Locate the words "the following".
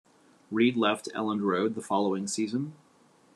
1.75-2.25